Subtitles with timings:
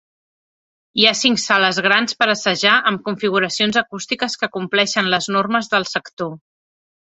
[1.01, 5.87] Hi ha cinc sales grans per assajar amb configuracions acústiques que compleixen les normes del
[5.93, 6.35] sector.